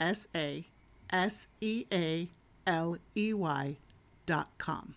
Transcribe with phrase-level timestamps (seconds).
[0.00, 0.66] S A
[1.10, 2.30] S E A
[2.66, 3.76] L E Y
[4.24, 4.94] dot com.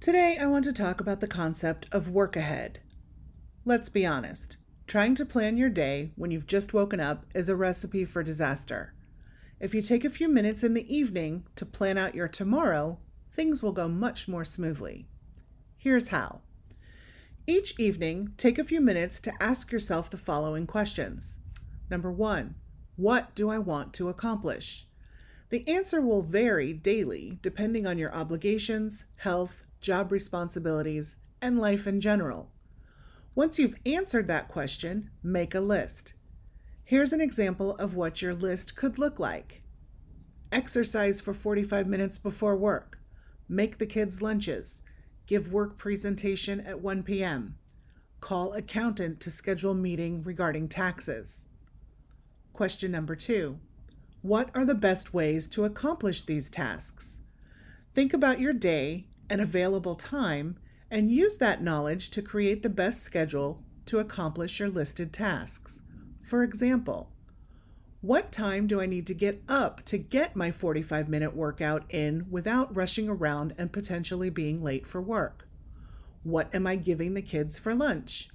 [0.00, 2.80] Today, I want to talk about the concept of work ahead.
[3.66, 4.56] Let's be honest,
[4.86, 8.94] trying to plan your day when you've just woken up is a recipe for disaster.
[9.60, 12.98] If you take a few minutes in the evening to plan out your tomorrow,
[13.34, 15.06] things will go much more smoothly.
[15.76, 16.40] Here's how.
[17.46, 21.40] Each evening, take a few minutes to ask yourself the following questions.
[21.90, 22.54] Number one,
[22.98, 24.84] what do I want to accomplish?
[25.50, 32.00] The answer will vary daily depending on your obligations, health, job responsibilities, and life in
[32.00, 32.50] general.
[33.36, 36.14] Once you've answered that question, make a list.
[36.82, 39.62] Here's an example of what your list could look like
[40.50, 42.98] exercise for 45 minutes before work,
[43.48, 44.82] make the kids' lunches,
[45.28, 47.58] give work presentation at 1 p.m.,
[48.20, 51.46] call accountant to schedule meeting regarding taxes.
[52.58, 53.60] Question number two
[54.20, 57.20] What are the best ways to accomplish these tasks?
[57.94, 60.58] Think about your day and available time
[60.90, 65.82] and use that knowledge to create the best schedule to accomplish your listed tasks.
[66.20, 67.12] For example,
[68.00, 72.26] what time do I need to get up to get my 45 minute workout in
[72.28, 75.46] without rushing around and potentially being late for work?
[76.24, 78.30] What am I giving the kids for lunch?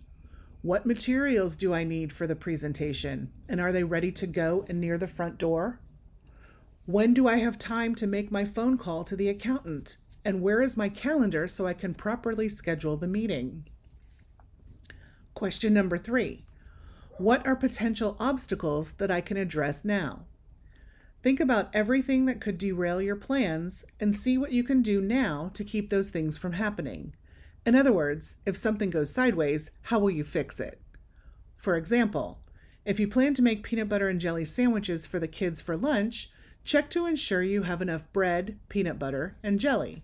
[0.64, 3.34] What materials do I need for the presentation?
[3.50, 5.82] And are they ready to go and near the front door?
[6.86, 9.98] When do I have time to make my phone call to the accountant?
[10.24, 13.68] And where is my calendar so I can properly schedule the meeting?
[15.34, 16.46] Question number three
[17.18, 20.28] What are potential obstacles that I can address now?
[21.22, 25.52] Think about everything that could derail your plans and see what you can do now
[25.56, 27.14] to keep those things from happening.
[27.66, 30.82] In other words, if something goes sideways, how will you fix it?
[31.56, 32.40] For example,
[32.86, 36.30] if you plan to make peanut butter and jelly sandwiches for the kids for lunch,
[36.66, 40.04] check to ensure you have enough bread, peanut butter, and jelly.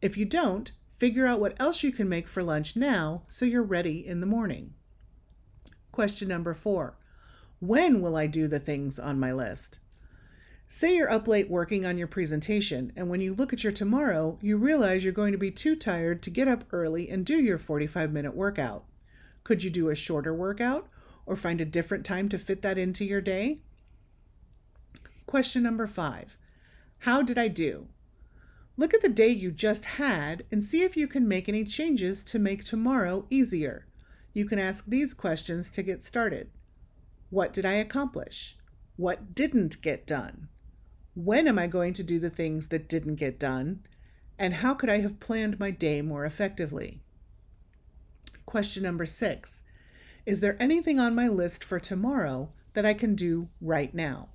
[0.00, 3.62] If you don't, figure out what else you can make for lunch now so you're
[3.62, 4.74] ready in the morning.
[5.90, 6.96] Question number four
[7.58, 9.80] When will I do the things on my list?
[10.72, 14.38] Say you're up late working on your presentation, and when you look at your tomorrow,
[14.40, 17.58] you realize you're going to be too tired to get up early and do your
[17.58, 18.84] 45 minute workout.
[19.42, 20.88] Could you do a shorter workout
[21.26, 23.58] or find a different time to fit that into your day?
[25.26, 26.38] Question number five
[26.98, 27.88] How did I do?
[28.76, 32.22] Look at the day you just had and see if you can make any changes
[32.26, 33.88] to make tomorrow easier.
[34.32, 36.48] You can ask these questions to get started
[37.28, 38.56] What did I accomplish?
[38.94, 40.46] What didn't get done?
[41.14, 43.82] When am I going to do the things that didn't get done?
[44.38, 47.00] And how could I have planned my day more effectively?
[48.46, 49.62] Question number six
[50.24, 54.28] Is there anything on my list for tomorrow that I can do right now?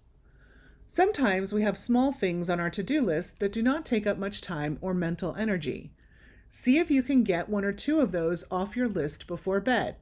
[0.86, 4.18] Sometimes we have small things on our to do list that do not take up
[4.18, 5.94] much time or mental energy.
[6.50, 9.96] See if you can get one or two of those off your list before bed.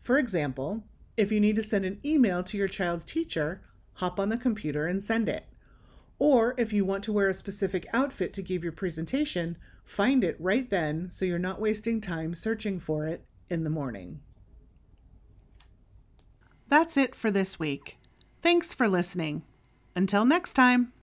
[0.00, 0.84] For example,
[1.18, 3.60] if you need to send an email to your child's teacher,
[3.94, 5.44] hop on the computer and send it.
[6.18, 10.36] Or if you want to wear a specific outfit to give your presentation, find it
[10.38, 14.20] right then so you're not wasting time searching for it in the morning.
[16.68, 17.98] That's it for this week.
[18.42, 19.42] Thanks for listening.
[19.96, 20.92] Until next time.